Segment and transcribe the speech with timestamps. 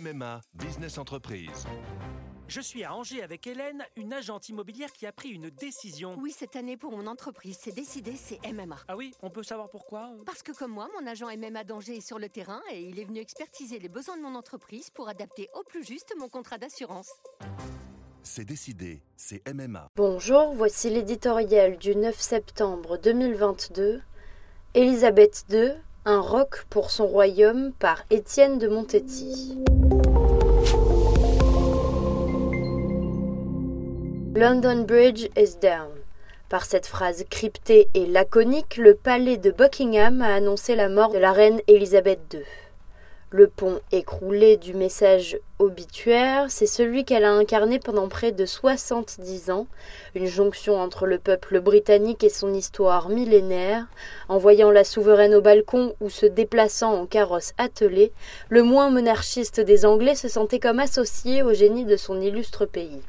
[0.00, 1.66] MMA Business Entreprise.
[2.48, 6.16] Je suis à Angers avec Hélène, une agente immobilière qui a pris une décision.
[6.18, 8.76] Oui, cette année pour mon entreprise, c'est décidé, c'est MMA.
[8.88, 10.10] Ah oui, on peut savoir pourquoi?
[10.24, 13.04] Parce que comme moi, mon agent MMA d'Angers est sur le terrain et il est
[13.04, 17.10] venu expertiser les besoins de mon entreprise pour adapter au plus juste mon contrat d'assurance.
[18.22, 19.90] C'est décidé, c'est MMA.
[19.96, 24.00] Bonjour, voici l'éditorial du 9 septembre 2022.
[24.72, 25.72] Élisabeth II,
[26.06, 29.58] un roc pour son royaume par Étienne de Montetti.
[34.34, 35.90] London Bridge is down.
[36.48, 41.18] Par cette phrase cryptée et laconique, le palais de Buckingham a annoncé la mort de
[41.18, 42.40] la reine Élisabeth II.
[43.32, 49.50] Le pont écroulé du message obituaire, c'est celui qu'elle a incarné pendant près de 70
[49.52, 49.68] ans,
[50.16, 53.86] une jonction entre le peuple britannique et son histoire millénaire.
[54.28, 58.10] En voyant la souveraine au balcon ou se déplaçant en carrosse attelée,
[58.48, 63.00] le moins monarchiste des Anglais se sentait comme associé au génie de son illustre pays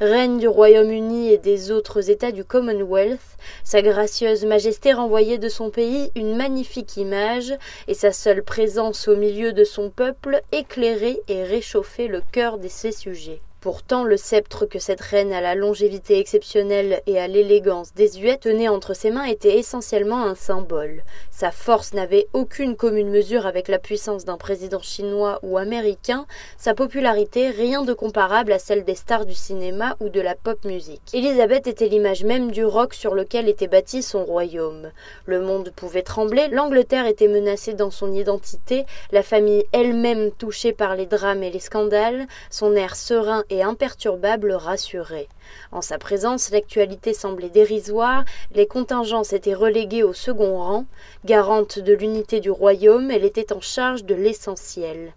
[0.00, 3.20] reine du Royaume-Uni et des autres États du Commonwealth,
[3.64, 7.54] sa gracieuse majesté renvoyait de son pays une magnifique image,
[7.86, 12.68] et sa seule présence au milieu de son peuple éclairait et réchauffait le cœur de
[12.68, 13.40] ses sujets.
[13.60, 18.68] Pourtant, le sceptre que cette reine à la longévité exceptionnelle et à l'élégance désuète tenait
[18.68, 21.02] entre ses mains était essentiellement un symbole.
[21.30, 26.24] Sa force n'avait aucune commune mesure avec la puissance d'un président chinois ou américain,
[26.56, 30.64] sa popularité rien de comparable à celle des stars du cinéma ou de la pop
[30.64, 31.12] musique.
[31.12, 34.90] Élisabeth était l'image même du roc sur lequel était bâti son royaume.
[35.26, 40.96] Le monde pouvait trembler, l'Angleterre était menacée dans son identité, la famille elle-même touchée par
[40.96, 45.28] les drames et les scandales, son air serein et imperturbable rassurait.
[45.72, 50.86] En sa présence, l'actualité semblait dérisoire, les contingences étaient reléguées au second rang.
[51.24, 55.12] Garante de l'unité du royaume, elle était en charge de l'essentiel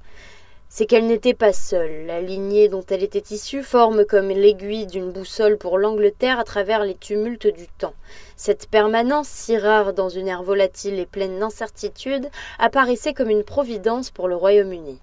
[0.76, 2.08] c'est qu'elle n'était pas seule.
[2.08, 6.84] La lignée dont elle était issue forme comme l'aiguille d'une boussole pour l'Angleterre à travers
[6.84, 7.94] les tumultes du temps.
[8.38, 12.28] Cette permanence, si rare dans une ère volatile et pleine d'incertitudes,
[12.58, 15.00] apparaissait comme une providence pour le Royaume-Uni.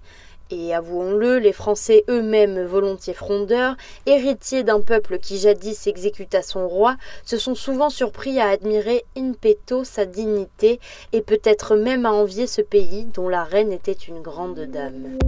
[0.51, 6.97] Et avouons-le, les Français eux-mêmes volontiers frondeurs, héritiers d'un peuple qui jadis exécuta son roi,
[7.25, 10.81] se sont souvent surpris à admirer in petto sa dignité
[11.13, 15.19] et peut-être même à envier ce pays dont la reine était une grande dame.